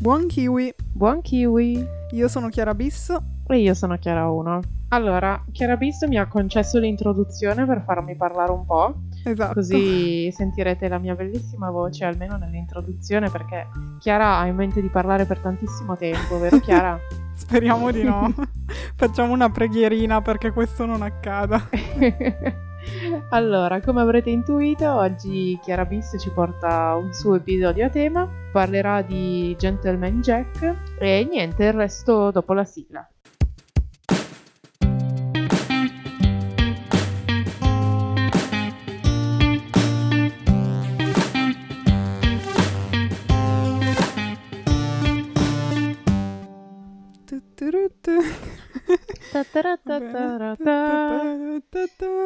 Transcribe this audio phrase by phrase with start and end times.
[0.00, 0.72] Buon kiwi!
[0.94, 1.86] Buon kiwi!
[2.12, 3.14] Io sono Chiara Bis.
[3.46, 4.60] E io sono Chiara 1.
[4.88, 8.94] Allora, Chiara Bis mi ha concesso l'introduzione per farmi parlare un po'.
[9.22, 9.52] Esatto.
[9.52, 13.66] Così sentirete la mia bellissima voce almeno nell'introduzione perché
[13.98, 16.98] Chiara ha in mente di parlare per tantissimo tempo, vero Chiara?
[17.36, 18.32] Speriamo di no.
[18.96, 21.68] Facciamo una preghierina perché questo non accada.
[23.30, 29.02] allora, come avrete intuito, oggi Chiara Bis ci porta un suo episodio a tema, parlerà
[29.02, 33.08] di Gentleman Jack e niente, il resto dopo la sigla.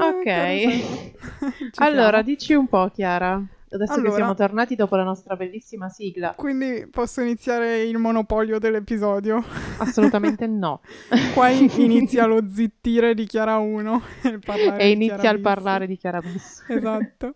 [0.00, 0.26] Ok,
[1.76, 4.08] allora dici un po' Chiara, adesso Allora.
[4.08, 6.32] che siamo tornati dopo la nostra bellissima sigla.
[6.34, 9.45] Quindi posso iniziare il monopolio dell'episodio.
[9.78, 10.80] Assolutamente no.
[11.34, 14.40] Qua in- inizia lo zittire di Chiara 1 e il
[14.79, 15.42] E inizia Bis.
[15.42, 16.64] parlare di Chiara Bis.
[16.68, 17.34] Esatto.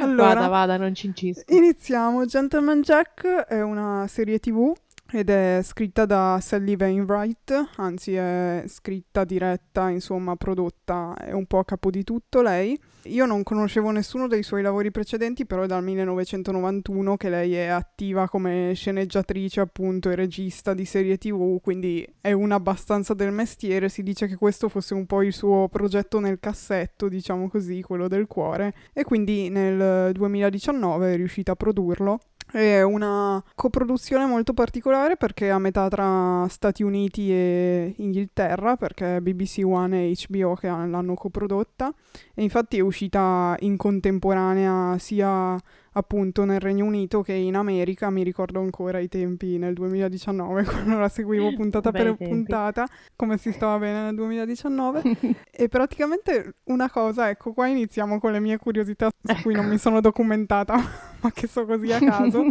[0.00, 1.44] Allora, Vada, vada, non ci incisco.
[1.54, 2.24] Iniziamo.
[2.26, 4.74] Gentleman Jack è una serie tv
[5.12, 11.58] ed è scritta da Sally Wainwright, anzi è scritta, diretta, insomma prodotta, è un po'
[11.58, 12.78] a capo di tutto lei.
[13.04, 17.66] Io non conoscevo nessuno dei suoi lavori precedenti, però è dal 1991 che lei è
[17.66, 23.88] attiva come sceneggiatrice appunto e regista di serie tv, quindi è una abbastanza del mestiere.
[23.88, 28.08] Si dice che questo fosse un po' il suo progetto nel cassetto, diciamo così, quello
[28.08, 32.18] del cuore, e quindi nel 2019 è riuscita a produrlo.
[32.56, 39.20] È una coproduzione molto particolare perché è a metà tra Stati Uniti e Inghilterra, perché
[39.20, 41.92] BBC One e HBO che han- l'hanno coprodotta.
[42.34, 45.54] E infatti è uscita in contemporanea sia
[45.96, 50.98] appunto nel Regno Unito che in America, mi ricordo ancora i tempi nel 2019 quando
[50.98, 55.02] la seguivo puntata Bei per puntata, come si stava bene nel 2019
[55.50, 59.78] e praticamente una cosa, ecco qua iniziamo con le mie curiosità su cui non mi
[59.78, 60.76] sono documentata,
[61.20, 62.44] ma che so così a caso.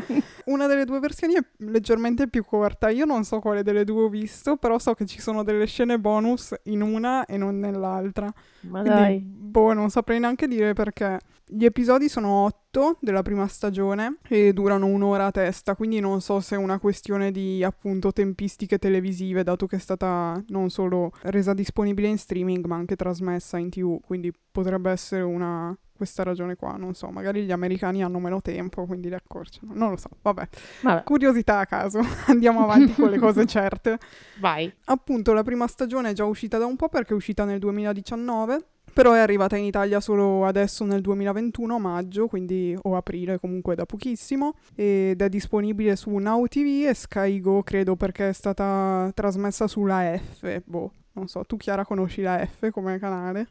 [0.46, 2.90] Una delle due versioni è leggermente più corta.
[2.90, 6.00] Io non so quale delle due ho visto, però so che ci sono delle scene
[6.00, 8.32] bonus in una e non nell'altra.
[8.62, 9.20] Ma Quindi, dai.
[9.20, 11.20] boh, non saprei neanche dire perché.
[11.48, 16.40] Gli episodi sono otto della prima stagione e durano un'ora a testa, quindi non so
[16.40, 21.54] se è una questione di appunto tempistiche televisive, dato che è stata non solo resa
[21.54, 26.74] disponibile in streaming, ma anche trasmessa in tv, quindi potrebbe essere una questa ragione qua,
[26.74, 30.48] non so, magari gli americani hanno meno tempo, quindi li accorciano, non lo so, vabbè.
[30.82, 33.98] Vabbè, Curiosità a caso, andiamo avanti con le cose certe.
[34.42, 34.70] vai.
[34.86, 38.66] Appunto, la prima stagione è già uscita da un po' perché è uscita nel 2019,
[38.96, 43.76] però è arrivata in Italia solo adesso nel 2021, a maggio, quindi o aprile comunque
[43.76, 49.12] da pochissimo, ed è disponibile su Now TV e Sky Go, credo, perché è stata
[49.14, 53.50] trasmessa sulla F, boh, non so, tu Chiara conosci la F come canale?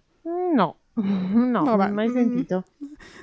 [0.55, 2.65] No, no, Vabbè, mai mm, sentito.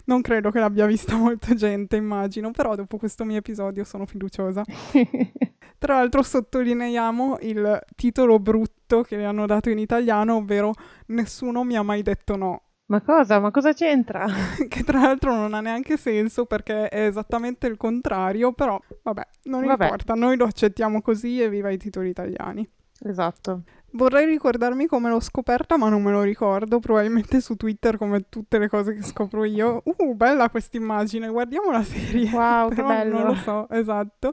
[0.06, 4.64] Non credo che l'abbia vista molta gente, immagino, però dopo questo mio episodio sono fiduciosa.
[5.81, 10.74] Tra l'altro sottolineiamo il titolo brutto che le hanno dato in italiano, ovvero
[11.08, 13.40] Nessuno mi ha mai detto no, Ma cosa?
[13.40, 14.28] Ma cosa c'entra?
[14.70, 19.66] che tra l'altro non ha neanche senso perché è esattamente il contrario, però vabbè, non
[19.66, 19.86] Vabbè.
[19.86, 22.70] importa, noi lo accettiamo così e viva i titoli italiani.
[23.03, 23.64] Esatto.
[23.94, 28.59] Vorrei ricordarmi come l'ho scoperta, ma non me lo ricordo, probabilmente su Twitter come tutte
[28.59, 29.81] le cose che scopro io.
[29.84, 32.30] Uh, bella questa immagine, guardiamo la serie.
[32.30, 33.18] Wow, che bello.
[33.18, 34.30] Non lo so, esatto.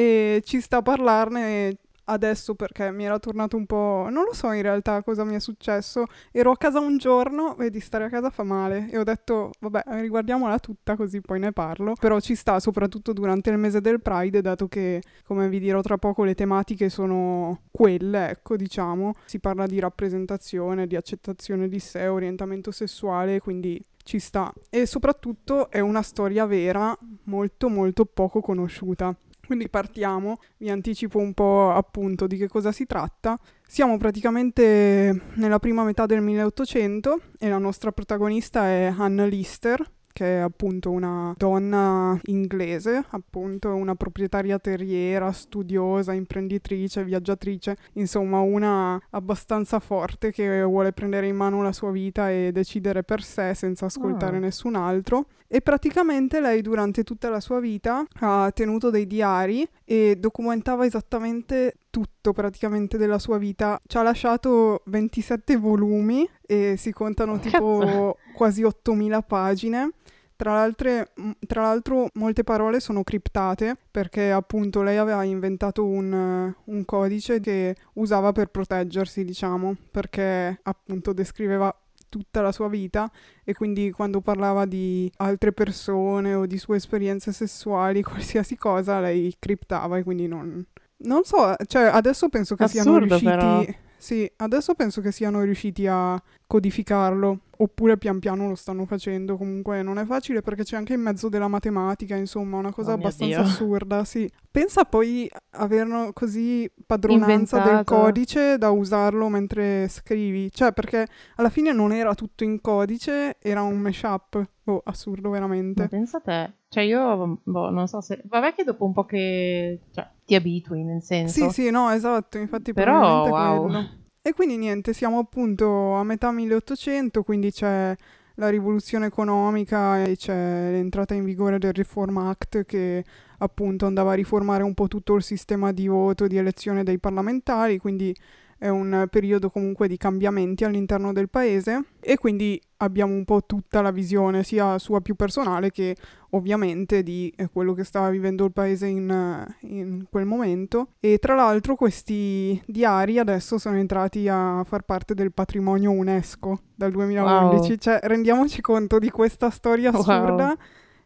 [0.00, 4.08] E ci sta a parlarne adesso perché mi era tornato un po'...
[4.10, 6.06] Non lo so in realtà cosa mi è successo.
[6.32, 8.88] Ero a casa un giorno, vedi, stare a casa fa male.
[8.90, 11.92] E ho detto, vabbè, riguardiamola tutta così poi ne parlo.
[12.00, 15.98] Però ci sta, soprattutto durante il mese del Pride, dato che, come vi dirò tra
[15.98, 19.12] poco, le tematiche sono quelle, ecco, diciamo.
[19.26, 24.50] Si parla di rappresentazione, di accettazione di sé, orientamento sessuale, quindi ci sta.
[24.70, 29.14] E soprattutto è una storia vera, molto molto poco conosciuta.
[29.50, 33.36] Quindi partiamo, vi anticipo un po' appunto di che cosa si tratta.
[33.66, 40.36] Siamo praticamente nella prima metà del 1800 e la nostra protagonista è Anna Lister, che
[40.36, 49.78] è appunto una donna inglese, appunto una proprietaria terriera, studiosa, imprenditrice, viaggiatrice, insomma una abbastanza
[49.78, 54.36] forte che vuole prendere in mano la sua vita e decidere per sé senza ascoltare
[54.36, 54.40] Ah.
[54.40, 55.26] nessun altro.
[55.52, 61.74] E praticamente lei durante tutta la sua vita ha tenuto dei diari e documentava esattamente
[61.90, 63.80] tutto praticamente della sua vita.
[63.86, 68.16] Ci ha lasciato 27 volumi e si contano tipo Cazzo.
[68.34, 69.90] quasi 8000 pagine.
[70.36, 71.12] Tra, l'altre,
[71.46, 77.76] tra, l'altro molte parole sono criptate perché appunto lei aveva inventato un, un, codice che
[77.94, 81.76] usava per proteggersi, diciamo, perché appunto descriveva
[82.08, 83.10] tutta la sua vita
[83.44, 89.34] e quindi quando parlava di altre persone o di sue esperienze sessuali, qualsiasi cosa, lei
[89.38, 90.64] criptava e quindi non...
[91.02, 93.24] Non so, cioè adesso penso che Assurdo, siano riusciti...
[93.24, 93.64] Però
[94.00, 99.82] sì, adesso penso che siano riusciti a codificarlo, oppure pian piano lo stanno facendo, comunque
[99.82, 103.40] non è facile perché c'è anche in mezzo della matematica, insomma, una cosa oh abbastanza
[103.40, 104.26] assurda, sì.
[104.50, 107.74] Pensa poi averlo così padronanza Inventato.
[107.74, 111.06] del codice da usarlo mentre scrivi, cioè perché
[111.36, 114.48] alla fine non era tutto in codice, era un mashup.
[114.64, 115.82] Oh, assurdo veramente.
[115.82, 118.22] Ma pensa a te, cioè io, boh, non so se...
[118.24, 119.80] Vabbè che dopo un po' che...
[119.92, 121.50] Cioè, ti abitui, nel senso.
[121.50, 123.62] Sì, sì, no, esatto, infatti Però, wow.
[123.62, 123.88] quello.
[124.22, 127.96] E quindi niente, siamo appunto a metà 1800, quindi c'è
[128.36, 133.04] la rivoluzione economica e c'è l'entrata in vigore del Reform Act che
[133.38, 137.78] appunto andava a riformare un po' tutto il sistema di voto, di elezione dei parlamentari,
[137.78, 138.14] quindi
[138.60, 143.80] è un periodo comunque di cambiamenti all'interno del paese e quindi abbiamo un po' tutta
[143.80, 145.96] la visione sia sua più personale che
[146.30, 151.34] ovviamente di eh, quello che stava vivendo il paese in, in, quel momento e tra
[151.34, 157.76] l'altro questi diari adesso sono entrati a far parte del patrimonio UNESCO dal 2011 wow.
[157.78, 160.54] cioè rendiamoci conto di questa storia assurda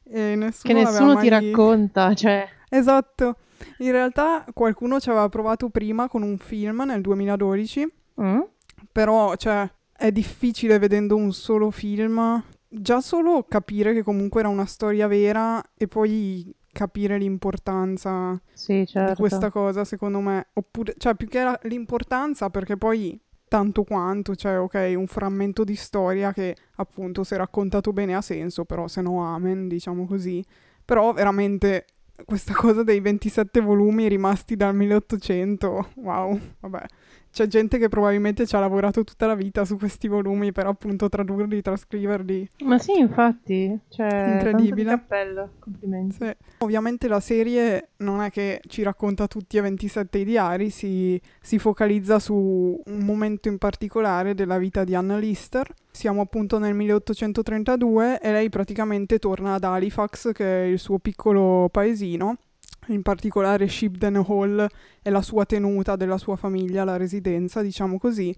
[0.03, 0.35] wow.
[0.35, 3.37] nessuno che nessuno ti racconta cioè esatto
[3.78, 8.40] in realtà qualcuno ci aveva provato prima con un film nel 2012, mm?
[8.93, 14.66] però cioè, è difficile vedendo un solo film, già solo capire che comunque era una
[14.66, 19.12] storia vera e poi capire l'importanza sì, certo.
[19.12, 20.49] di questa cosa, secondo me.
[20.55, 23.19] Oppure, cioè, più che la, l'importanza, perché poi
[23.49, 28.64] tanto quanto, cioè, ok, un frammento di storia che appunto se raccontato bene ha senso,
[28.64, 30.44] però se no amen, diciamo così.
[30.84, 31.87] Però veramente
[32.25, 36.84] questa cosa dei 27 volumi rimasti dal 1800, wow, vabbè.
[37.34, 41.08] C'è gente che probabilmente ci ha lavorato tutta la vita su questi volumi per appunto
[41.08, 42.48] tradurli, trascriverli.
[42.62, 44.90] Ma sì, infatti, cioè, incredibile.
[44.90, 46.14] cappello, complimenti.
[46.14, 46.32] Sì.
[46.58, 51.58] Ovviamente la serie non è che ci racconta tutti e 27 i diari, si, si
[51.58, 55.69] focalizza su un momento in particolare della vita di Anna Lister.
[55.90, 61.69] Siamo appunto nel 1832 e lei praticamente torna ad Halifax, che è il suo piccolo
[61.69, 62.36] paesino,
[62.88, 64.66] in particolare Shibden Hall
[65.02, 68.34] è la sua tenuta della sua famiglia, la residenza, diciamo così,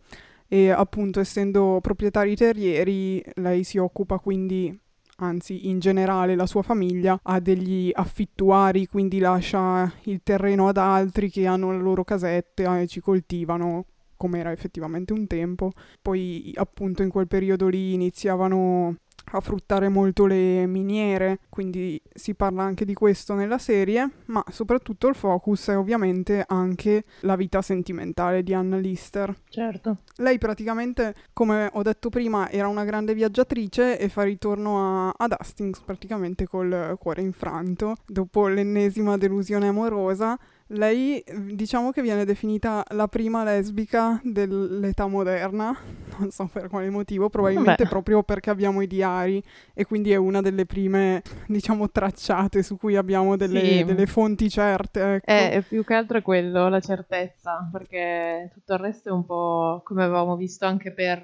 [0.49, 4.79] e appunto essendo proprietari terrieri lei si occupa quindi
[5.19, 11.31] anzi in generale la sua famiglia ha degli affittuari, quindi lascia il terreno ad altri
[11.31, 15.73] che hanno le loro casette e ci coltivano come era effettivamente un tempo.
[16.01, 18.97] Poi appunto in quel periodo lì iniziavano
[19.33, 25.09] a fruttare molto le miniere, quindi si parla anche di questo nella serie, ma soprattutto
[25.09, 29.35] il focus è ovviamente anche la vita sentimentale di Anna Lister.
[29.49, 29.99] Certo.
[30.17, 35.35] Lei praticamente, come ho detto prima, era una grande viaggiatrice e fa ritorno a, ad
[35.37, 40.39] Hastings praticamente col cuore infranto, dopo l'ennesima delusione amorosa
[40.69, 41.23] lei
[41.53, 45.77] diciamo che viene definita la prima lesbica dell'età moderna,
[46.19, 47.89] non so per quale motivo, probabilmente Beh.
[47.89, 49.43] proprio perché abbiamo i diari
[49.75, 53.85] e quindi è una delle prime, diciamo, tracciate su cui abbiamo delle, sì.
[53.85, 55.15] delle fonti certe.
[55.15, 55.27] Ecco.
[55.27, 60.03] È, più che altro quello, la certezza, perché tutto il resto è un po' come
[60.03, 61.23] avevamo visto anche per...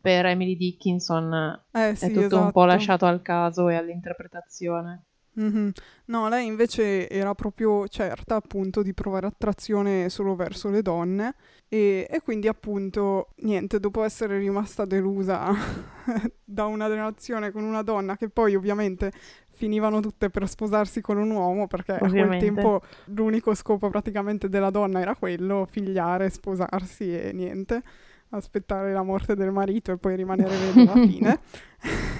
[0.00, 2.42] per Emily Dickinson eh, sì, è tutto esatto.
[2.42, 5.02] un po' lasciato al caso e all'interpretazione.
[5.38, 5.72] Mh-mh.
[6.06, 11.34] No, lei invece era proprio certa appunto di provare attrazione solo verso le donne
[11.68, 15.52] e e quindi appunto niente, dopo essere rimasta delusa
[16.44, 19.12] da una relazione con una donna che poi ovviamente
[19.56, 24.70] finivano tutte per sposarsi con un uomo perché a quel tempo l'unico scopo praticamente della
[24.70, 27.82] donna era quello, figliare, sposarsi e niente,
[28.30, 31.40] aspettare la morte del marito e poi rimanere vedova, fine.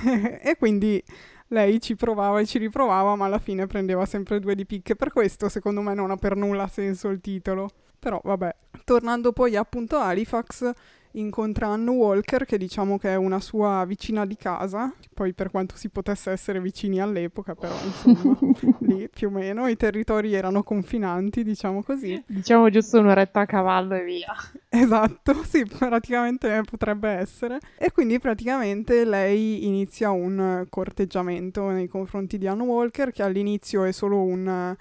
[0.43, 1.03] E quindi
[1.49, 4.97] lei ci provava e ci riprovava, ma alla fine prendeva sempre due di picche.
[4.97, 7.69] Per questo, secondo me, non ha per nulla senso il titolo.
[7.99, 8.55] Però, vabbè.
[8.85, 10.71] Tornando poi appunto a Halifax,
[11.19, 15.77] incontra Anne Walker, che diciamo che è una sua vicina di casa, poi per quanto
[15.77, 18.39] si potesse essere vicini all'epoca, però insomma,
[18.81, 22.23] lì più o meno i territori erano confinanti, diciamo così.
[22.27, 24.35] Diciamo giusto un'oretta a cavallo e via.
[24.69, 27.59] Esatto, sì, praticamente potrebbe essere.
[27.79, 33.93] E quindi praticamente lei inizia un corteggiamento nei confronti di Anne Walker, che all'inizio è
[33.93, 34.77] solo un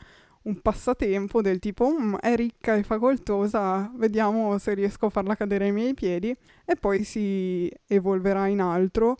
[0.45, 5.65] un passatempo del tipo mm, è ricca e facoltosa, vediamo se riesco a farla cadere
[5.65, 6.35] ai miei piedi
[6.65, 9.15] e poi si evolverà in altro.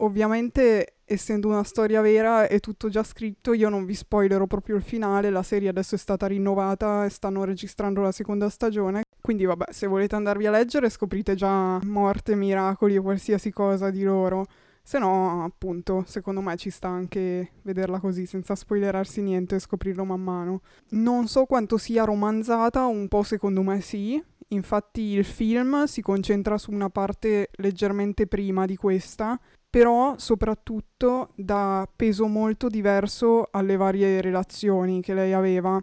[0.00, 4.82] Ovviamente essendo una storia vera è tutto già scritto, io non vi spoilerò proprio il
[4.82, 9.72] finale, la serie adesso è stata rinnovata e stanno registrando la seconda stagione, quindi vabbè,
[9.72, 14.46] se volete andarvi a leggere scoprite già morte, miracoli o qualsiasi cosa di loro.
[14.88, 20.02] Se no, appunto, secondo me ci sta anche vederla così, senza spoilerarsi niente e scoprirlo
[20.02, 20.62] man mano.
[20.92, 24.18] Non so quanto sia romanzata, un po' secondo me sì.
[24.48, 31.86] Infatti il film si concentra su una parte leggermente prima di questa, però soprattutto dà
[31.94, 35.78] peso molto diverso alle varie relazioni che lei aveva.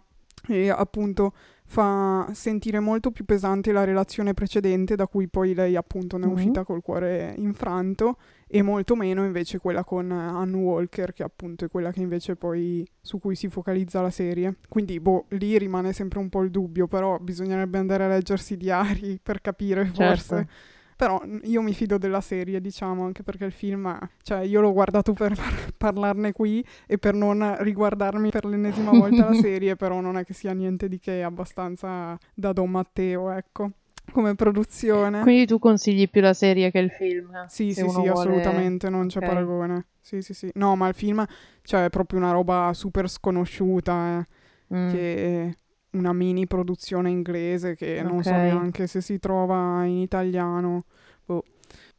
[0.48, 1.32] E appunto
[1.68, 6.28] fa sentire molto più pesante la relazione precedente, da cui poi lei appunto ne è
[6.28, 6.32] Mhm.
[6.34, 8.16] uscita col cuore infranto,
[8.48, 12.86] e molto meno invece quella con Anne Walker, che appunto è quella che invece poi
[13.00, 14.56] su cui si focalizza la serie.
[14.68, 18.56] Quindi, boh, lì rimane sempre un po' il dubbio, però bisognerebbe andare a leggersi i
[18.56, 20.36] diari per capire forse.
[20.36, 20.74] Certo.
[20.96, 24.72] Però mm, io mi fido della serie, diciamo, anche perché il film, cioè io l'ho
[24.72, 30.00] guardato per par- parlarne qui e per non riguardarmi per l'ennesima volta la serie, però
[30.00, 33.72] non è che sia niente di che, è abbastanza da Don Matteo, ecco,
[34.12, 35.20] come produzione.
[35.22, 37.46] Quindi tu consigli più la serie che il film?
[37.48, 39.24] Sì, sì, sì, vuole- assolutamente, non c'è Ok.
[39.26, 39.86] paragone.
[40.00, 40.50] Sì, sì, sì.
[40.54, 41.24] No, ma il film,
[41.62, 44.90] cioè, è proprio una roba super sconosciuta, eh, Mm.
[44.90, 45.16] che
[45.48, 45.54] è
[45.96, 50.84] una mini produzione inglese che non so neanche se si trova in italiano.
[51.24, 51.44] Boh.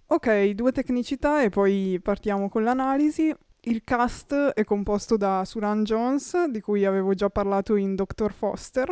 [0.08, 3.34] Ok, due tecnicità e poi partiamo con l'analisi.
[3.62, 8.32] Il cast è composto da Suran Jones, di cui avevo già parlato in Dr.
[8.32, 8.90] Foster.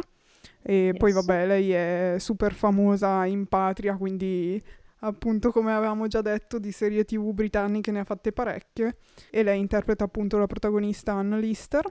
[0.67, 1.23] E poi Yes.
[1.25, 4.61] vabbè, lei è super famosa in patria, quindi
[5.01, 8.97] appunto come avevamo già detto di serie tv britanniche ne ha fatte parecchie.
[9.29, 11.85] E lei interpreta appunto la protagonista Anne Lister.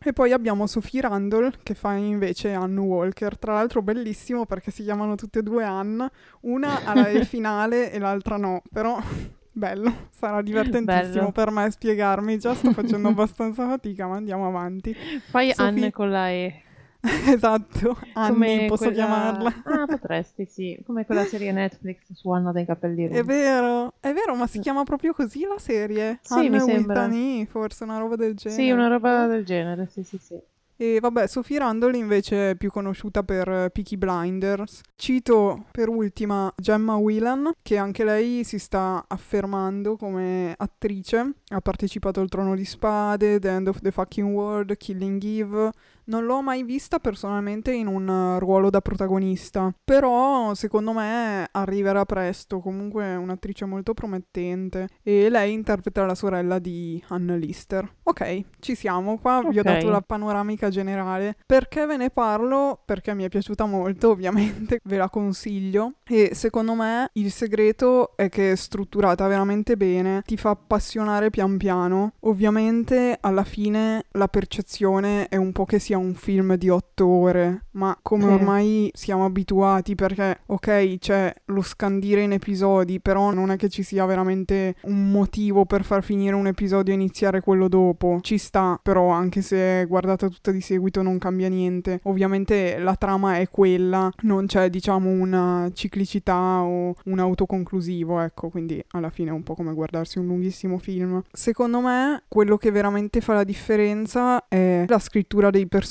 [0.00, 4.84] E poi abbiamo Sophie Randall che fa invece Anne Walker, tra l'altro bellissimo perché si
[4.84, 6.10] chiamano tutte e due Anne,
[6.42, 8.96] una ha la E finale e l'altra no, però
[9.50, 11.32] bello, sarà divertentissimo Bello.
[11.32, 14.94] per me spiegarmi, già sto facendo abbastanza fatica ma andiamo avanti.
[15.30, 16.62] Fai Sophie- Anne con la E.
[17.32, 19.54] esatto, Annie Come posso quella- chiamarla.
[19.64, 20.78] Ah, potresti, sì.
[20.86, 23.22] Come quella serie Netflix su Anna dei capelli È rossi.
[23.22, 26.18] vero, è vero, ma si chiama proprio così la serie?
[26.22, 27.08] Sì, Anne mi sembra.
[27.08, 28.62] E, forse una roba del genere.
[28.62, 30.38] Sì, una roba del genere, sì, sì, sì.
[30.80, 34.80] E vabbè, Sophie Randall invece è più conosciuta per eh, Peaky Blinders.
[34.94, 41.32] Cito per ultima Gemma Whelan, che anche lei si sta affermando come attrice.
[41.48, 45.70] Ha partecipato al Trono di Spade, The End of the Fucking World, Killing Eve.
[46.08, 52.06] Non l'ho mai vista personalmente in un eh, ruolo da protagonista, però secondo me arriverà
[52.06, 57.96] presto, comunque è un'attrice molto promettente e lei interpreta la sorella di Anne Lister.
[58.04, 61.36] Ok, ci siamo, qua vi ho dato la panoramica generale.
[61.44, 62.80] Perché ve ne parlo?
[62.86, 68.30] Perché mi è piaciuta molto, ovviamente, ve la consiglio e secondo me il segreto è
[68.30, 72.14] che è strutturata veramente bene, ti fa appassionare pian piano.
[72.20, 77.66] Ovviamente alla fine la percezione è un po' che sia un film di otto ore,
[77.72, 78.30] ma come Sì.
[78.30, 83.82] ormai siamo abituati perché ok c'è lo scandire in episodi, però non è che ci
[83.82, 88.18] sia veramente un motivo per far finire un episodio e iniziare quello dopo.
[88.22, 92.00] Ci sta, però anche se guardata tutta di seguito non cambia niente.
[92.04, 98.82] Ovviamente la trama è quella, non c'è diciamo una ciclicità o un autoconclusivo, ecco, quindi
[98.92, 101.22] alla fine è un po' come guardarsi un lunghissimo film.
[101.32, 105.86] Secondo me quello che veramente fa la differenza è la scrittura dei personaggi.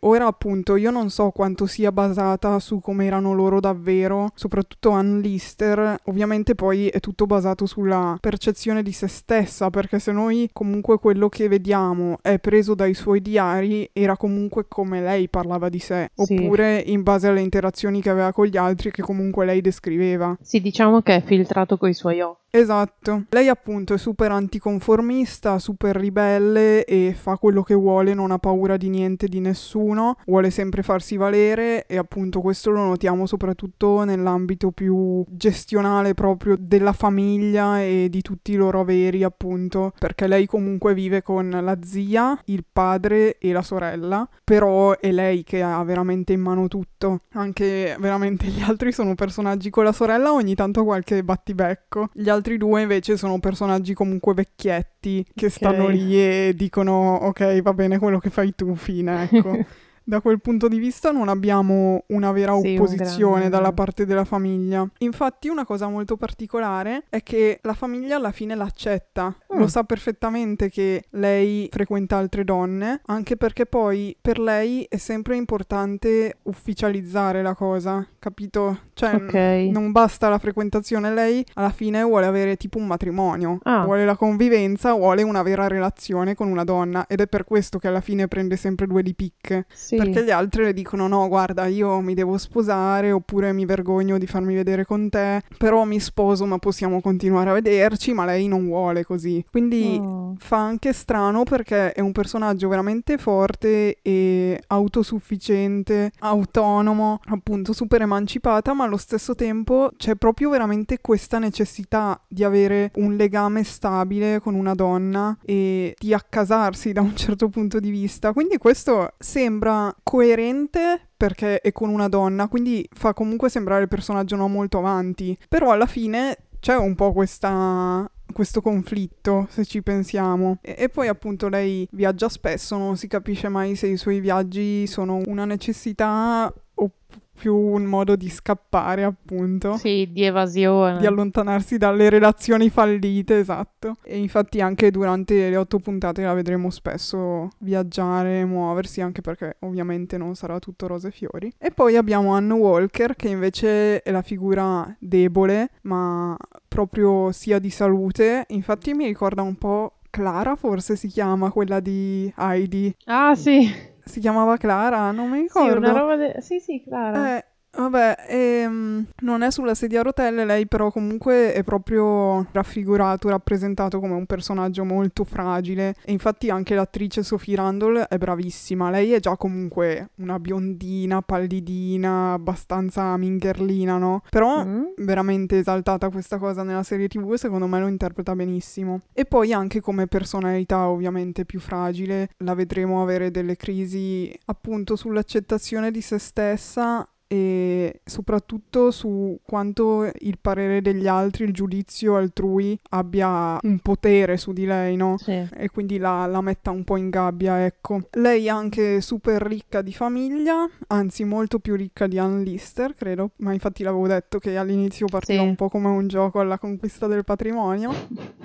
[0.00, 5.20] Ora appunto io non so quanto sia basata su come erano loro davvero, soprattutto Anne
[5.20, 5.96] Lister.
[6.04, 11.28] Ovviamente poi è tutto basato sulla percezione di se stessa, perché se noi comunque quello
[11.28, 16.34] che vediamo è preso dai suoi diari, era comunque come lei parlava di sé, Sì.
[16.34, 20.36] oppure in base alle interazioni che aveva con gli altri che comunque lei descriveva.
[20.40, 22.47] Sì, diciamo che è filtrato coi suoi occhi.
[22.50, 23.24] Esatto.
[23.28, 28.78] Lei appunto è super anticonformista, super ribelle e fa quello che vuole, non ha paura
[28.78, 34.70] di niente, di nessuno, vuole sempre farsi valere e appunto questo lo notiamo soprattutto nell'ambito
[34.70, 40.94] più gestionale proprio della famiglia e di tutti i loro averi appunto, perché lei comunque
[40.94, 46.32] vive con la zia, il padre e la sorella, però è lei che ha veramente
[46.32, 51.22] in mano tutto, anche veramente gli altri sono personaggi con la sorella ogni tanto qualche
[51.22, 57.72] battibecco, gli due invece sono personaggi comunque vecchietti che stanno lì e dicono ok va
[57.72, 59.56] bene quello che fai tu, fine, ecco.
[60.08, 64.06] Da quel punto di vista non abbiamo una vera Sì, un opposizione grande- dalla parte
[64.06, 64.88] della famiglia.
[65.00, 69.36] Infatti una cosa molto particolare è che la famiglia alla fine l'accetta.
[69.54, 69.58] Mm.
[69.58, 75.36] Lo sa perfettamente che lei frequenta altre donne, anche perché poi per lei è sempre
[75.36, 78.78] importante ufficializzare la cosa, capito?
[78.98, 79.70] Cioè, Ok.
[79.72, 83.84] non basta la frequentazione, lei alla fine vuole avere tipo un matrimonio, Ah.
[83.84, 87.86] vuole la convivenza, vuole una vera relazione con una donna ed è per questo che
[87.86, 89.66] alla fine prende sempre due di picche.
[89.72, 89.94] Sì.
[89.96, 94.26] Perché gli altri le dicono no, guarda, io mi devo sposare oppure mi vergogno di
[94.26, 98.66] farmi vedere con te, però mi sposo ma possiamo continuare a vederci, ma lei non
[98.66, 99.44] vuole così.
[99.48, 100.34] Quindi Oh.
[100.38, 108.72] fa anche strano perché è un personaggio veramente forte e autosufficiente, autonomo, appunto super emancipata,
[108.72, 114.54] ma allo stesso tempo c'è proprio veramente questa necessità di avere un legame stabile con
[114.54, 118.32] una donna e di accasarsi da un certo punto di vista.
[118.32, 124.36] Quindi questo sembra coerente perché è con una donna, quindi fa comunque sembrare il personaggio
[124.36, 130.58] non molto avanti, però alla fine c'è un po' questa questo conflitto, se ci pensiamo.
[130.60, 134.86] E, e poi appunto lei viaggia spesso, non si capisce mai se i suoi viaggi
[134.86, 136.90] sono una necessità o
[137.38, 139.76] più un modo di scappare, appunto.
[139.76, 140.98] Sì, di evasione.
[140.98, 143.96] Di allontanarsi dalle relazioni fallite, esatto.
[144.02, 150.18] E infatti anche durante le otto puntate la vedremo spesso viaggiare, muoversi, anche perché ovviamente
[150.18, 151.52] non sarà tutto rose e fiori.
[151.58, 157.70] E poi abbiamo Anne Walker, che invece è la figura debole, ma proprio sia di
[157.70, 158.44] salute.
[158.48, 162.94] Infatti mi ricorda un po' Clara, forse si chiama, quella di Heidi.
[163.04, 163.70] Ah, sì.
[164.08, 165.10] Si chiamava Clara?
[165.10, 165.78] Non mi Sì, ricordo.
[165.78, 167.36] una roba de- Sì, sì, Clara.
[167.36, 167.44] Eh,
[167.82, 174.00] vabbè, ehm, non è sulla sedia a rotelle, lei però comunque è proprio raffigurato, rappresentato
[174.00, 179.20] come un personaggio molto fragile e infatti anche l'attrice Sophie Randall è bravissima, lei è
[179.20, 184.22] già comunque una biondina, pallidina, abbastanza mingherlina, no?
[184.28, 184.82] Però Mm?
[184.98, 189.00] veramente esaltata questa cosa nella serie tv secondo me lo interpreta benissimo.
[189.12, 195.90] E poi anche come personalità ovviamente più fragile, la vedremo avere delle crisi appunto sull'accettazione
[195.90, 203.58] di se stessa e soprattutto su quanto il parere degli altri, il giudizio altrui abbia
[203.62, 205.16] un potere su di lei, no?
[205.18, 205.46] Sì.
[205.54, 208.00] e quindi la, la metta un po' in gabbia, ecco.
[208.12, 213.32] Lei è anche super ricca di famiglia, anzi molto più ricca di Ann Lister, credo,
[213.36, 215.48] ma infatti l'avevo detto che all'inizio partiva Sì.
[215.48, 217.92] un po' come un gioco alla conquista del patrimonio.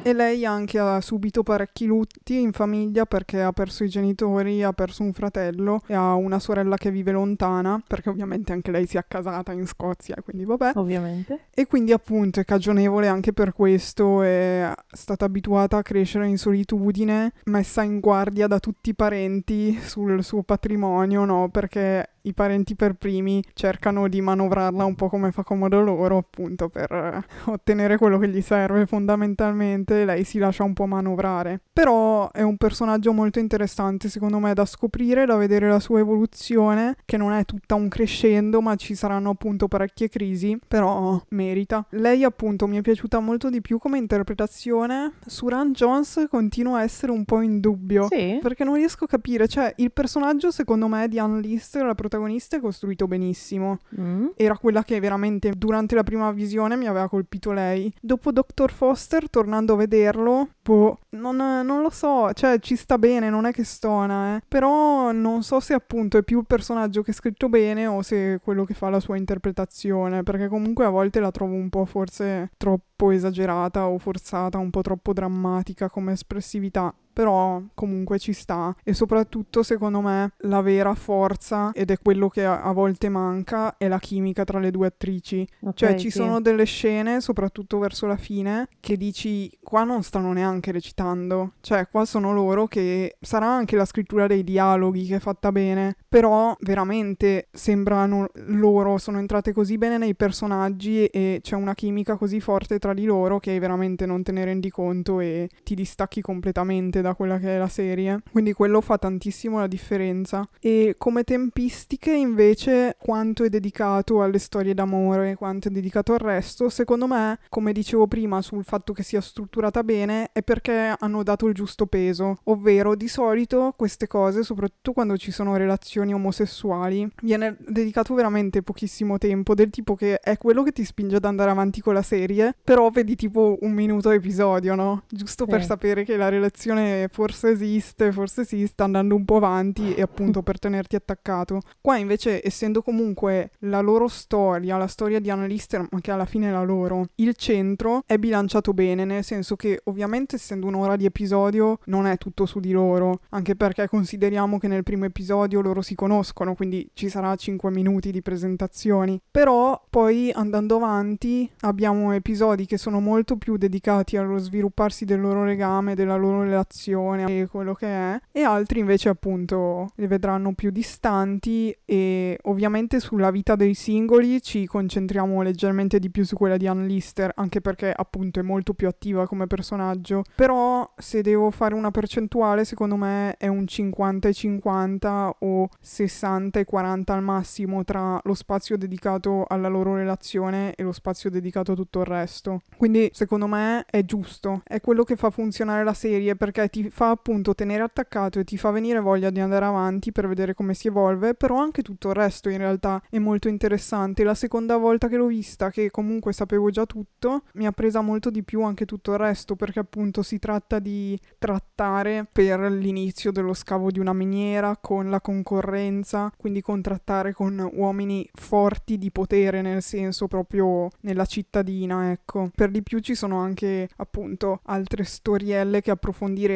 [0.02, 4.74] E lei anche ha subito parecchi lutti in famiglia perché ha perso i genitori, ha
[4.74, 8.98] perso un fratello e ha una sorella che vive lontana, perché ovviamente anche lei si
[8.98, 10.72] è accasata in Scozia, quindi vabbè.
[10.76, 11.46] Ovviamente.
[11.54, 17.34] E quindi appunto è cagionevole anche per questo, è stata abituata a crescere in solitudine,
[17.46, 21.50] messa in guardia da tutti i parenti sul suo patrimonio, no?
[21.50, 26.70] Perché i parenti per primi cercano di manovrarla un po' come fa comodo loro, appunto,
[26.70, 31.60] per ottenere quello che gli serve fondamentalmente, lei si lascia un po' manovrare.
[31.72, 36.96] Però è un personaggio molto interessante, secondo me, da scoprire, da vedere la sua evoluzione,
[37.04, 41.86] che non è tutta un crescendo, ma ci saranno appunto parecchie crisi, però merita.
[41.92, 45.14] Lei appunto mi è piaciuta molto di più come interpretazione.
[45.26, 48.08] Suran Jones continua a essere un po' in dubbio.
[48.10, 48.40] Sì.
[48.42, 52.58] Perché non riesco a capire, cioè il personaggio secondo me di Anne Lister, la protagonista,
[52.58, 53.80] è costruito benissimo.
[54.00, 54.28] Mm?
[54.36, 57.94] Era quella che veramente durante la prima visione mi aveva colpito lei.
[58.00, 58.72] Dopo Dr.
[58.72, 63.52] Foster, tornando a vederlo, boh, non, non lo so, cioè ci sta bene, non è
[63.52, 64.42] che stona, eh.
[64.48, 68.36] Però non so se appunto è più il personaggio che è scritto bene o se
[68.36, 71.86] è quello che fa la sua interpretazione, perché comunque a volte la trovo un po'
[71.86, 76.94] forse troppo esagerata o forzata, un po' troppo drammatica come espressività.
[77.14, 82.44] Però comunque ci sta e soprattutto secondo me la vera forza ed è quello che
[82.44, 85.48] a, a volte manca è la chimica tra le due attrici.
[85.62, 86.18] Ok, Cioè ci sì.
[86.18, 91.54] sono delle scene, soprattutto verso la fine, che dici qua non stanno neanche recitando.
[91.62, 95.96] Cioè qua sono loro che sarà anche la scrittura dei dialoghi che è fatta bene,
[96.10, 102.40] però veramente sembrano loro, sono entrate così bene nei personaggi e c'è una chimica così
[102.40, 107.02] forte tra di loro che veramente non te ne rendi conto e ti distacchi completamente
[107.04, 108.22] da quella che è la serie.
[108.32, 110.44] Quindi quello fa tantissimo la differenza.
[110.60, 116.70] E come tempistiche invece quanto è dedicato alle storie d'amore, quanto è dedicato al resto,
[116.70, 121.46] secondo me, come dicevo prima sul fatto che sia strutturata bene, è perché hanno dato
[121.48, 127.58] il giusto peso, ovvero di solito queste cose, soprattutto quando ci sono relazioni omosessuali, viene
[127.60, 131.82] dedicato veramente pochissimo tempo, del tipo che è quello che ti spinge ad andare avanti
[131.82, 135.04] con la serie, però vedi tipo un minuto episodio, no?
[135.10, 135.68] Giusto per Sì.
[135.68, 140.42] sapere che la relazione forse esiste, forse si sta andando un po' avanti e appunto
[140.42, 141.62] per tenerti attaccato.
[141.82, 146.26] Qua invece, essendo comunque la loro storia, la storia di Anna Lister, ma che alla
[146.26, 150.96] fine è la loro, il centro è bilanciato bene, nel senso che ovviamente essendo un'ora
[150.96, 155.62] di episodio non è tutto su di loro, anche perché consideriamo che nel primo episodio
[155.62, 159.20] loro si conoscono, quindi ci sarà 5 minuti di presentazioni.
[159.32, 165.46] Però poi andando avanti abbiamo episodi che sono molto più dedicati allo svilupparsi del loro
[165.46, 170.72] legame, della loro relazione e quello che è, e altri invece appunto li vedranno più
[170.72, 176.68] distanti e ovviamente sulla vita dei singoli ci concentriamo leggermente di più su quella di
[176.68, 181.74] Ann Lister, anche perché appunto è molto più attiva come personaggio, però se devo fare
[181.76, 187.84] una percentuale secondo me è un 50 e 50 o 60 e 40 al massimo
[187.84, 192.62] tra lo spazio dedicato alla loro relazione e lo spazio dedicato a tutto il resto.
[192.78, 197.12] Quindi secondo me è giusto, è quello che fa funzionare la serie perché ti fa
[197.12, 200.88] appunto tenere attaccato e ti fa venire voglia di andare avanti per vedere come si
[200.88, 204.24] evolve, però anche tutto il resto in realtà è molto interessante.
[204.24, 208.32] La seconda volta che l'ho vista, che comunque sapevo già tutto, mi ha presa molto
[208.32, 213.54] di più anche tutto il resto perché appunto si tratta di trattare per l'inizio dello
[213.54, 219.84] scavo di una miniera con la concorrenza, quindi contrattare con uomini forti di potere nel
[219.84, 222.50] senso proprio nella cittadina, ecco.
[222.56, 225.92] Per di più ci sono anche appunto altre storielle che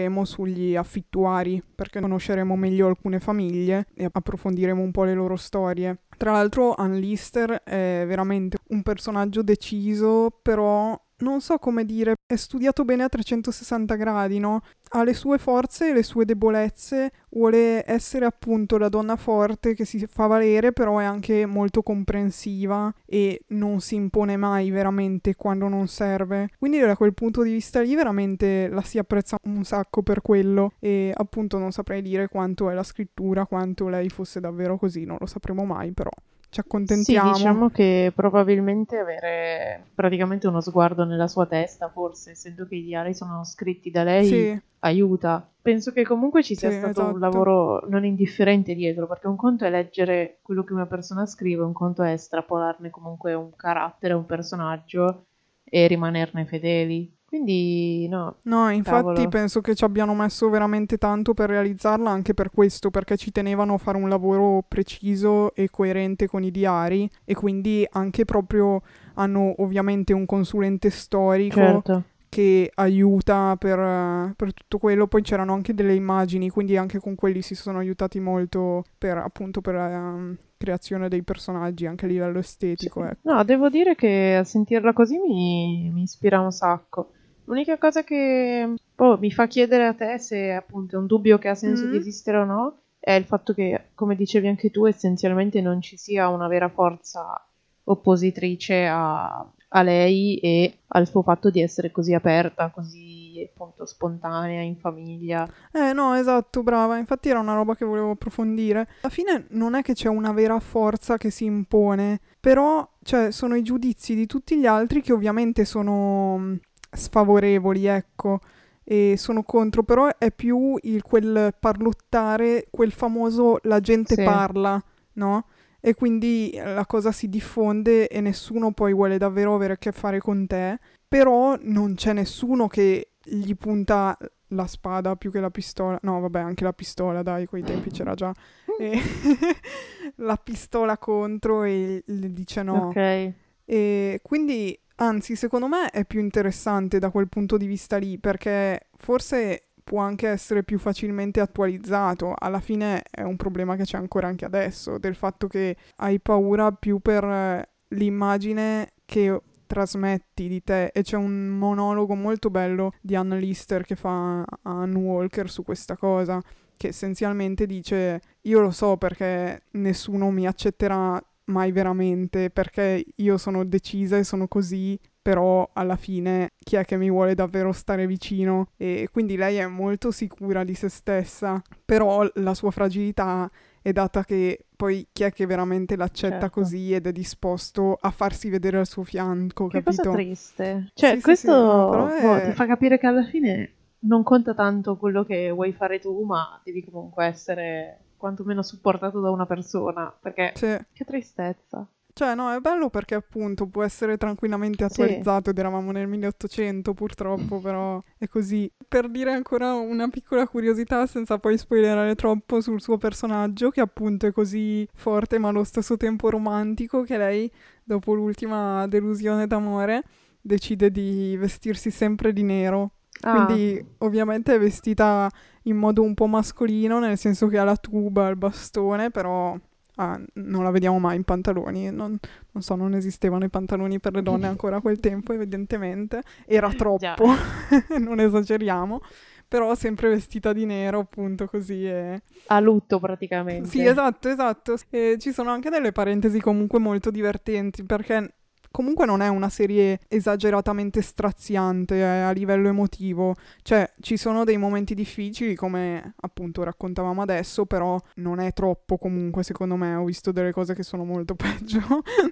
[0.08, 6.02] approfondiremo sugli affittuari, perché conosceremo meglio alcune famiglie e approfondiremo un po' le loro storie.
[6.18, 12.36] Tra l'altro Ann Lister è veramente un personaggio deciso, però non so come dire, è
[12.36, 14.62] studiato bene a 360 gradi, no?
[14.90, 19.86] Ha le sue forze e le sue debolezze, vuole essere appunto la donna forte che
[19.86, 25.68] si fa valere, però è anche molto comprensiva e non si impone mai veramente quando
[25.68, 26.50] non serve.
[26.58, 30.74] Quindi da quel punto di vista lì veramente la si apprezza un sacco per quello
[30.80, 35.18] e appunto non saprei dire quanto è la scrittura, quanto lei fosse davvero così, non
[35.20, 36.12] lo sapremo mai, però
[36.58, 37.34] ci accontentiamo.
[37.34, 42.84] Sì, diciamo che probabilmente avere praticamente uno sguardo nella sua testa, forse, essendo che i
[42.84, 44.62] diari sono scritti da lei, sì.
[44.80, 45.48] aiuta.
[45.62, 47.14] Penso che comunque ci sia sì, stato esatto.
[47.14, 51.64] un lavoro non indifferente dietro, perché un conto è leggere quello che una persona scrive,
[51.64, 55.26] un conto è estrapolarne comunque un carattere, un personaggio
[55.64, 57.17] e rimanerne fedeli.
[57.28, 58.38] Quindi no.
[58.44, 59.28] No, infatti cavolo.
[59.28, 63.74] penso che ci abbiano messo veramente tanto per realizzarla anche per questo, perché ci tenevano
[63.74, 68.82] a fare un lavoro preciso e coerente con i diari e quindi anche proprio
[69.16, 71.56] hanno ovviamente un consulente storico.
[71.56, 75.08] Certo che aiuta per, per, tutto quello.
[75.08, 79.62] Poi c'erano anche delle immagini, quindi anche con quelli si sono aiutati molto per appunto
[79.62, 83.02] per la um, creazione dei personaggi anche a livello estetico.
[83.02, 83.08] Sì.
[83.08, 83.34] Ecco.
[83.34, 87.14] No, devo dire che a sentirla così mi, mi ispira un sacco.
[87.48, 91.48] L'unica cosa che oh, mi fa chiedere a te se appunto è un dubbio che
[91.48, 91.92] ha senso mm.
[91.92, 95.96] di esistere o no è il fatto che, come dicevi anche tu, essenzialmente non ci
[95.96, 97.42] sia una vera forza
[97.86, 104.62] oppositrice a, a lei e al suo fatto di essere così aperta, così appunto spontanea
[104.62, 105.50] in famiglia.
[105.72, 108.90] Eh no, esatto, brava, infatti era una roba che volevo approfondire.
[109.02, 113.56] Alla fine non è che c'è una vera forza che si impone, però cioè, sono
[113.56, 116.58] i giudizi di tutti gli altri che ovviamente sono
[116.92, 118.40] sfavorevoli, ecco,
[118.84, 124.24] e sono contro, però è più il, quel parlottare, quel famoso la gente sì.
[124.24, 124.82] parla,
[125.14, 125.46] no?
[125.80, 130.20] E quindi la cosa si diffonde e nessuno poi vuole davvero avere a che fare
[130.20, 134.18] con te, però non c'è nessuno che gli punta
[134.52, 136.00] la spada più che la pistola.
[136.02, 138.34] No, vabbè, anche la pistola, dai, quei tempi c'era già.
[138.80, 139.00] E
[140.18, 142.88] la pistola contro e le dice no.
[142.88, 143.34] Ok.
[143.66, 148.88] E quindi Anzi, secondo me è più interessante da quel punto di vista lì, perché
[148.98, 152.34] forse può anche essere più facilmente attualizzato.
[152.38, 156.72] Alla fine è un problema che c'è ancora anche adesso, del fatto che hai paura
[156.72, 163.36] più per l'immagine che trasmetti di te e c'è un monologo molto bello di Anna
[163.36, 166.42] Lister che fa a Ann Walker su questa cosa
[166.78, 173.64] che essenzialmente dice io lo so perché nessuno mi accetterà mai veramente perché io sono
[173.66, 178.70] decisa e sono così, però alla fine chi è che mi vuole davvero stare vicino?
[178.78, 183.50] E quindi lei è molto sicura di se stessa, però la sua fragilità
[183.82, 186.60] è data che poi chi è che veramente l'accetta certo.
[186.62, 190.04] così ed è disposto a farsi vedere al suo fianco, che capito?
[190.04, 190.92] cosa triste.
[190.94, 192.42] Cioè, sì, questo sì, sì, no, è...
[192.42, 196.24] boh, ti fa capire che alla fine non conta tanto quello che vuoi fare tu,
[196.24, 200.78] ma devi comunque essere quantomeno supportato da una persona, perché sì.
[200.92, 201.88] che tristezza.
[202.18, 207.60] Cioè, no, è bello perché appunto può essere tranquillamente attualizzato ed eravamo nel 1800 purtroppo,
[207.62, 208.72] però è così.
[208.88, 214.26] Per dire ancora una piccola curiosità, senza poi spoilerare troppo sul suo personaggio, che appunto
[214.26, 217.52] è così forte ma allo stesso tempo romantico, che lei,
[217.84, 220.02] dopo l'ultima delusione d'amore,
[220.42, 222.94] decide di vestirsi sempre di nero.
[223.22, 223.46] Ah.
[223.46, 225.30] Quindi ovviamente è vestita
[225.68, 229.58] in modo un po' mascolino, nel senso che ha la tuba, il bastone, però
[229.96, 231.92] ah, non la vediamo mai in pantaloni.
[231.92, 232.18] Non,
[232.52, 236.24] non so, non esistevano i pantaloni per le donne ancora a quel tempo, evidentemente.
[236.46, 237.28] Era troppo,
[238.00, 239.02] non esageriamo.
[239.50, 241.86] Però sempre vestita di nero, appunto, così.
[241.86, 242.22] E...
[242.48, 243.70] A lutto praticamente.
[243.70, 244.76] Sì, esatto, esatto.
[244.90, 248.34] E ci sono anche delle parentesi comunque molto divertenti, perché
[248.72, 254.58] comunque non è una serie esageratamente straziante eh, a livello emotivo, cioè ci sono dei
[254.58, 260.32] momenti difficili come appunto raccontavamo adesso, però non è troppo comunque secondo me, ho visto
[260.32, 261.82] delle cose che sono molto peggio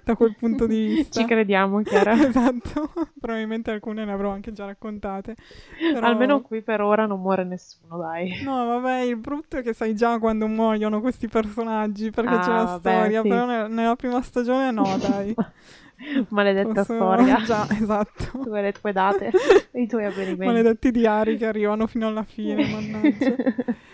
[0.04, 1.20] da quel punto di vista.
[1.20, 2.12] Ci crediamo, Chiara.
[2.26, 5.36] esatto, probabilmente alcune le avrò anche già raccontate.
[5.78, 6.06] Però...
[6.06, 8.42] Almeno qui per ora non muore nessuno, dai.
[8.42, 12.50] No, vabbè, il brutto è che sai già quando muoiono questi personaggi perché ah, c'è
[12.50, 13.28] la vabbè, storia, sì.
[13.28, 15.34] però nella, nella prima stagione no, dai.
[16.30, 17.42] Maledetta Posso- storia.
[17.44, 18.38] Già, esatto.
[18.42, 19.30] Tu le tue date,
[19.74, 20.44] i tuoi avvenimenti.
[20.46, 23.34] Maledetti diari che arrivano fino alla fine, mannaggia.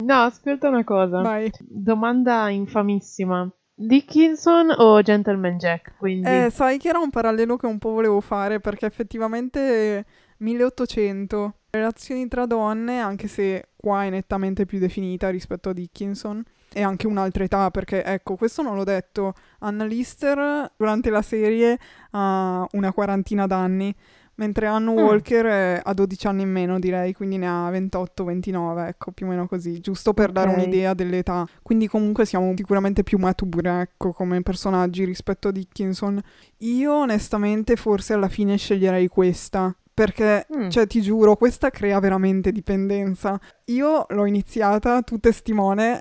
[0.05, 1.21] no, ascolta una cosa.
[1.21, 1.51] Vai.
[1.61, 3.51] Domanda infamissima.
[3.75, 5.95] Dickinson o Gentleman Jack?
[5.99, 10.05] Quindi Eh, sai che era un parallelo che un po' volevo fare perché effettivamente
[10.39, 16.83] 1800, relazioni tra donne, anche se qua è nettamente più definita rispetto a Dickinson, e
[16.83, 21.79] anche un'altra età perché ecco, questo non l'ho detto, Anna Lister durante la serie
[22.11, 23.95] ha una quarantina d'anni,
[24.37, 24.97] mentre Anne Mm.
[24.99, 29.29] Walker è- ha 12 anni in meno direi, quindi ne ha 28-29, ecco, più o
[29.29, 30.57] meno così, giusto per dare Ok.
[30.57, 31.47] un'idea dell'età.
[31.63, 36.21] Quindi comunque siamo sicuramente più mature, ecco, come personaggi rispetto a Dickinson.
[36.59, 39.75] Io onestamente forse alla fine sceglierei questa.
[39.95, 40.71] Perché, Mm.
[40.71, 43.39] cioè, ti giuro, questa crea veramente dipendenza.
[43.67, 46.01] Io l'ho iniziata, tu testimone,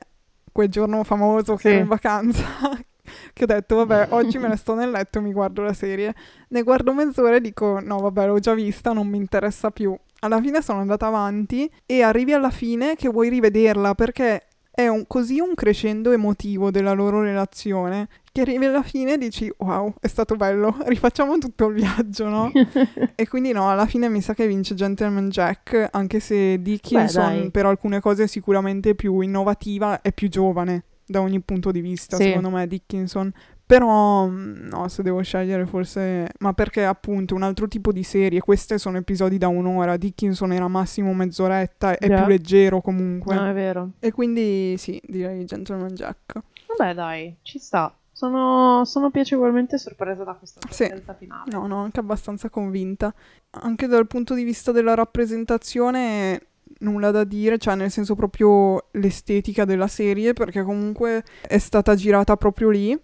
[0.51, 1.67] quel giorno famoso che Sì.
[1.69, 2.43] ero in vacanza,
[3.33, 6.13] che ho detto, vabbè, oggi me ne sto nel letto e mi guardo la serie.
[6.49, 9.95] Ne guardo mezz'ora e dico, no, vabbè, l'ho già vista, non mi interessa più.
[10.19, 15.05] Alla fine sono andata avanti e arrivi alla fine che vuoi rivederla perché è un-
[15.07, 20.07] così un crescendo emotivo della loro relazione che arrivi alla fine e dici wow, è
[20.07, 22.51] stato bello, rifacciamo tutto il viaggio, no?
[23.15, 27.51] e quindi no, alla fine mi sa che vince Gentleman Jack, anche se Dickinson dai.
[27.51, 32.15] per alcune cose è sicuramente più innovativa e più giovane da ogni punto di vista,
[32.15, 32.23] Sì.
[32.23, 33.31] secondo me Dickinson.
[33.65, 36.27] Però, mm, no, se devo scegliere forse...
[36.39, 40.67] Ma perché appunto un altro tipo di serie, queste sono episodi da un'ora, Dickinson era
[40.67, 42.17] massimo mezz'oretta, è Già.
[42.17, 43.35] più leggero comunque.
[43.35, 43.91] no, è vero.
[43.99, 46.39] E quindi sì, direi Gentleman Jack.
[46.77, 47.93] Vabbè, dai, ci sta.
[48.21, 50.84] Sono, sono piacevolmente sorpresa da questa Sì.
[50.84, 51.49] scelta finale.
[51.51, 53.12] No, no, anche abbastanza convinta.
[53.49, 56.39] Anche dal punto di vista della rappresentazione,
[56.81, 62.38] nulla da dire, cioè nel senso proprio l'estetica della serie, perché comunque è stata girata
[62.38, 62.95] proprio lì.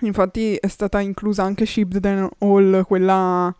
[0.00, 3.54] Infatti è stata inclusa anche Shipden Hall, quella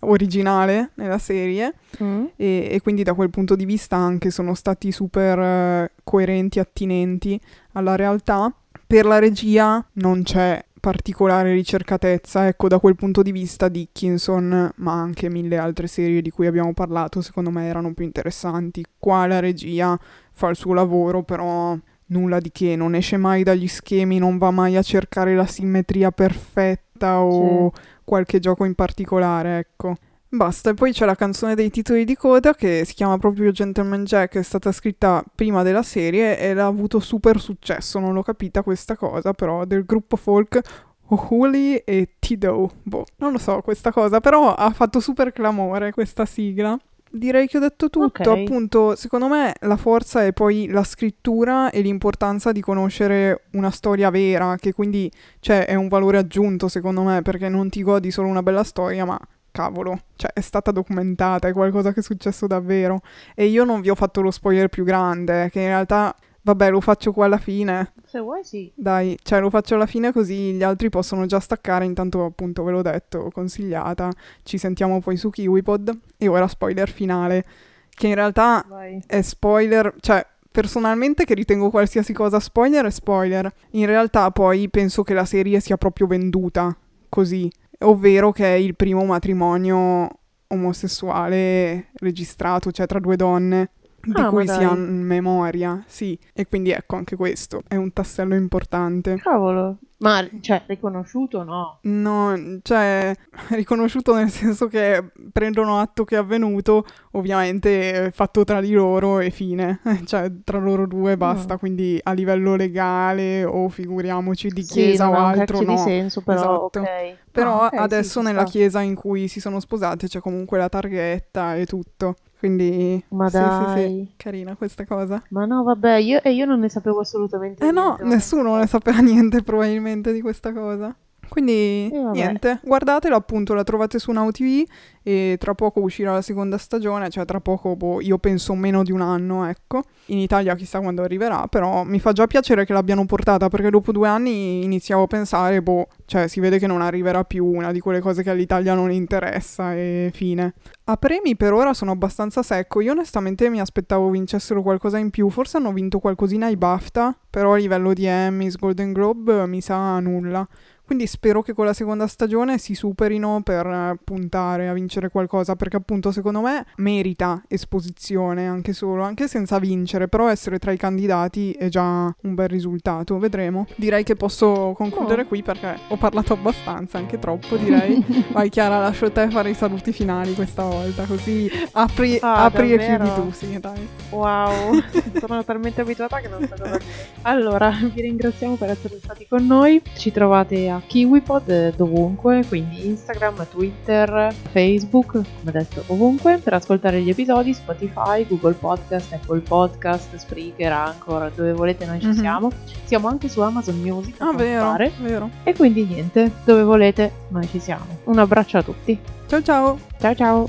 [0.00, 1.74] originale nella serie.
[2.02, 2.24] Mm?
[2.36, 7.38] e, e quindi da quel punto di vista anche sono stati super eh, coerenti, attinenti
[7.72, 8.50] alla realtà.
[8.86, 14.92] Per la regia non c'è particolare ricercatezza, ecco da quel punto di vista Dickinson, ma
[14.92, 18.84] anche mille altre serie di cui abbiamo parlato, secondo me erano più interessanti.
[18.98, 19.98] Qua la regia
[20.32, 21.76] fa il suo lavoro, però
[22.08, 26.10] nulla di che, non esce mai dagli schemi, non va mai a cercare la simmetria
[26.10, 27.72] perfetta o
[28.04, 29.96] qualche gioco in particolare, ecco.
[30.34, 34.02] Basta, e poi c'è la canzone dei titoli di coda che si chiama proprio Gentleman
[34.04, 38.62] Jack, è stata scritta prima della serie ed ha avuto super successo, non l'ho capita
[38.62, 40.60] questa cosa, però del gruppo folk
[41.06, 42.70] Hooli e Tido.
[42.82, 46.76] Boh, non lo so questa cosa, però ha fatto super clamore questa sigla.
[47.08, 48.26] Direi che ho detto tutto, Ok.
[48.26, 54.10] appunto, secondo me la forza è poi la scrittura e l'importanza di conoscere una storia
[54.10, 58.26] vera, che quindi cioè, è un valore aggiunto secondo me, perché non ti godi solo
[58.26, 59.16] una bella storia, ma
[59.54, 63.02] cavolo, cioè è stata documentata, è qualcosa che è successo davvero.
[63.36, 66.12] E io non vi ho fatto lo spoiler più grande, che in realtà,
[66.42, 67.92] vabbè, lo faccio qua alla fine.
[68.04, 68.72] Se vuoi, sì.
[68.74, 72.72] Dai, cioè lo faccio alla fine così gli altri possono già staccare, intanto appunto ve
[72.72, 74.10] l'ho detto, consigliata.
[74.42, 77.44] Ci sentiamo poi su KiwiPod e ora spoiler finale,
[77.90, 79.00] che in realtà Vai.
[79.06, 83.52] è spoiler, cioè personalmente che ritengo qualsiasi cosa spoiler è spoiler.
[83.70, 86.76] In realtà poi penso che la serie sia proprio venduta
[87.08, 87.48] così,
[87.84, 90.08] ovvero che è il primo matrimonio
[90.48, 93.70] omosessuale registrato, cioè tra due donne.
[94.04, 96.18] Di Ah, cui si ha memoria, sì.
[96.34, 99.16] E quindi ecco anche questo è un tassello importante.
[99.16, 101.78] Cavolo, Ma, cioè, riconosciuto no?
[101.82, 103.14] No, cioè,
[103.50, 105.02] riconosciuto nel senso che
[105.32, 109.80] prendono atto che è avvenuto, ovviamente fatto tra di loro e fine.
[110.04, 111.58] Cioè, tra loro due basta, No.
[111.58, 115.72] quindi a livello legale o figuriamoci di Sì, chiesa non o altro, no.
[115.72, 116.80] di senso, però Esatto.
[116.80, 117.16] ok.
[117.30, 120.58] Però Ah, ok, sì, adesso ci nella chiesa in cui si sono sposati c'è comunque
[120.58, 122.16] la targhetta e tutto.
[122.38, 124.12] Quindi Ma sì, sì, sì, dai.
[124.18, 125.22] carina questa cosa.
[125.30, 128.66] Ma no, vabbè, io, e io non ne sapevo assolutamente Eh no, niente, nessuno ne
[128.66, 130.94] sapeva niente probabilmente di questa cosa.
[131.28, 132.12] Quindi E vabbè.
[132.12, 134.64] niente, guardatela appunto, la trovate su Now TV
[135.02, 138.92] e tra poco uscirà la seconda stagione, cioè tra poco, boh, io penso meno di
[138.92, 139.82] un anno, ecco.
[140.06, 143.92] In Italia chissà quando arriverà, però mi fa già piacere che l'abbiano portata perché dopo
[143.92, 147.80] due anni iniziavo a pensare, boh, cioè si vede che non arriverà più una di
[147.80, 150.54] quelle cose che all'Italia non interessa e fine.
[150.84, 155.28] A premi per ora sono abbastanza secco, io onestamente mi aspettavo vincessero qualcosa in più,
[155.30, 159.98] forse hanno vinto qualcosina ai BAFTA, però a livello di Emmys, Golden Globe mi sa
[160.00, 160.46] nulla.
[160.84, 165.56] Quindi spero che con la seconda stagione si superino per eh, puntare a vincere qualcosa,
[165.56, 170.76] perché appunto secondo me merita esposizione anche solo, anche senza vincere, però essere tra i
[170.76, 173.66] candidati è già un bel risultato, vedremo.
[173.76, 175.28] Direi che posso concludere No.
[175.28, 178.04] qui perché ho parlato abbastanza, anche troppo direi.
[178.32, 182.78] Vai Chiara, lascio te fare i saluti finali questa volta, così apri, Ah, apri e
[182.78, 183.88] chiudi tu, sì, dai.
[184.10, 184.80] Wow,
[185.18, 186.78] sono talmente abituata che non so cosa.
[187.22, 189.80] Allora, vi ringraziamo per essere stati con noi.
[189.96, 196.38] Ci trovate a KiwiPod eh, dovunque, quindi Instagram, Twitter, Facebook, come detto, ovunque.
[196.38, 202.06] Per ascoltare gli episodi, Spotify, Google Podcast, Apple Podcast, Spreaker, Anchor, dove volete noi ci
[202.08, 202.12] Mhm.
[202.18, 202.50] siamo.
[202.84, 204.92] Siamo anche su Amazon Music, a Ah, vero, pare.
[205.00, 205.30] vero.
[205.42, 207.86] E quindi niente, dove volete noi ci siamo.
[208.04, 208.98] Un abbraccio a tutti.
[209.26, 209.78] Ciao ciao!
[209.98, 210.48] Ciao ciao!